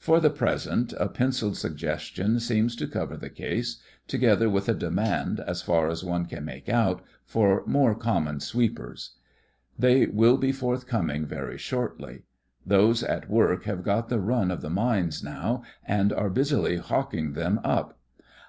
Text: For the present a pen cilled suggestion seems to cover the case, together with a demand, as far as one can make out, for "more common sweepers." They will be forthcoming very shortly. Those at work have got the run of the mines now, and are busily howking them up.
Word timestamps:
For 0.00 0.18
the 0.18 0.28
present 0.30 0.92
a 0.98 1.06
pen 1.08 1.30
cilled 1.30 1.56
suggestion 1.56 2.40
seems 2.40 2.74
to 2.74 2.88
cover 2.88 3.16
the 3.16 3.30
case, 3.30 3.76
together 4.08 4.50
with 4.50 4.68
a 4.68 4.74
demand, 4.74 5.38
as 5.38 5.62
far 5.62 5.86
as 5.88 6.02
one 6.02 6.26
can 6.26 6.44
make 6.44 6.68
out, 6.68 7.00
for 7.24 7.62
"more 7.64 7.94
common 7.94 8.40
sweepers." 8.40 9.12
They 9.78 10.06
will 10.06 10.36
be 10.36 10.50
forthcoming 10.50 11.26
very 11.26 11.58
shortly. 11.58 12.24
Those 12.66 13.04
at 13.04 13.30
work 13.30 13.66
have 13.66 13.84
got 13.84 14.08
the 14.08 14.18
run 14.18 14.50
of 14.50 14.62
the 14.62 14.68
mines 14.68 15.22
now, 15.22 15.62
and 15.86 16.12
are 16.12 16.28
busily 16.28 16.78
howking 16.78 17.34
them 17.34 17.60
up. 17.62 17.96